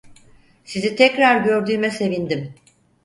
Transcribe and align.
Sizi 0.65 0.95
tekrar 0.95 1.37
gördüğüme 1.45 1.91
sevindim. 1.91 2.53